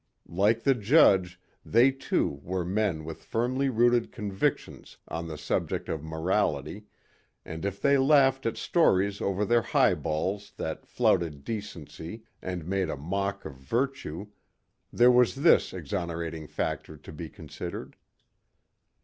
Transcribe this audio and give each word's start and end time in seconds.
Like 0.27 0.63
the 0.63 0.73
judge, 0.73 1.39
they 1.63 1.91
too 1.91 2.39
were 2.41 2.65
men 2.65 3.05
with 3.05 3.23
firmly 3.23 3.69
rooted 3.69 4.11
convictions 4.11 4.97
on 5.07 5.27
the 5.27 5.37
subject 5.37 5.89
of 5.89 6.01
morality 6.03 6.85
and 7.45 7.63
if 7.65 7.79
they 7.79 7.99
laughed 7.99 8.47
at 8.47 8.57
stories 8.57 9.21
over 9.21 9.45
their 9.45 9.61
highballs 9.61 10.53
that 10.57 10.87
flouted 10.87 11.43
decency 11.43 12.23
and 12.41 12.65
made 12.65 12.89
a 12.89 12.97
mock 12.97 13.45
of 13.45 13.57
virtue 13.57 14.25
there 14.91 15.11
was 15.11 15.35
this 15.35 15.71
exonerating 15.71 16.47
factor 16.47 16.97
to 16.97 17.11
be 17.13 17.29
considered. 17.29 17.95